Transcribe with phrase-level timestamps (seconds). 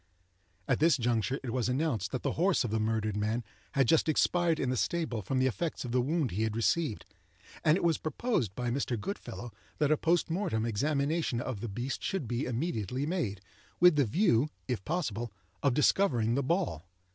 [0.67, 4.09] At this juncture, it was announced that the horse of the murdered man had just
[4.09, 7.05] expired in the stable from the effects of the wound he had received,
[7.63, 8.99] and it was proposed by Mr.
[8.99, 13.41] Goodfellow that a post mortem examination of the beast should be immediately made,
[13.79, 16.87] with the view, if possible, of discovering the ball.